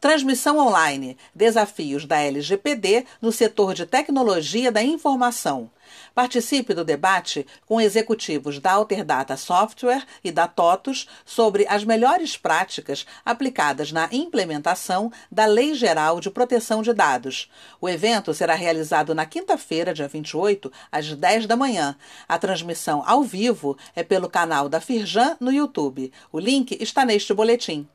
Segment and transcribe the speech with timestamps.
[0.00, 5.68] Transmissão online: Desafios da LGPD no setor de tecnologia da informação.
[6.14, 13.06] Participe do debate com executivos da Alterdata Software e da TOTUS sobre as melhores práticas
[13.24, 17.50] aplicadas na implementação da Lei Geral de Proteção de Dados.
[17.80, 21.96] O evento será realizado na quinta-feira, dia 28, às 10 da manhã.
[22.28, 26.12] A transmissão ao vivo é pelo canal da Firjan no YouTube.
[26.30, 27.88] O link está neste boletim.